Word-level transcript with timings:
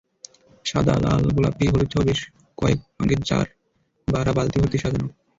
লাল, 0.65 0.69
সাদা, 0.69 0.95
গোলাপি, 1.27 1.65
হলুদসহ 1.67 2.01
বেশ 2.07 2.19
কয়েক 2.57 2.79
রঙের 2.97 3.19
জারবারা 3.27 4.31
বালতি 4.37 4.57
ভর্তি 4.61 4.77
সাজানো। 4.77 5.07